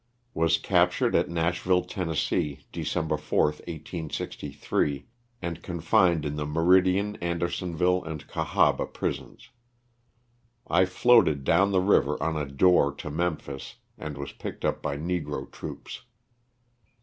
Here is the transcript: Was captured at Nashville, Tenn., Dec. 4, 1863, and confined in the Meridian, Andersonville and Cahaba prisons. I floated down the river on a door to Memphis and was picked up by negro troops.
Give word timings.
Was 0.33 0.57
captured 0.57 1.13
at 1.13 1.29
Nashville, 1.29 1.83
Tenn., 1.83 2.07
Dec. 2.07 3.19
4, 3.19 3.39
1863, 3.43 5.05
and 5.43 5.61
confined 5.61 6.25
in 6.25 6.37
the 6.37 6.45
Meridian, 6.47 7.17
Andersonville 7.17 8.03
and 8.03 8.27
Cahaba 8.27 8.87
prisons. 8.91 9.51
I 10.67 10.85
floated 10.85 11.43
down 11.43 11.71
the 11.71 11.81
river 11.81 12.17
on 12.19 12.35
a 12.35 12.47
door 12.47 12.91
to 12.95 13.11
Memphis 13.11 13.75
and 13.95 14.17
was 14.17 14.31
picked 14.33 14.65
up 14.65 14.81
by 14.81 14.97
negro 14.97 15.45
troops. 15.51 16.01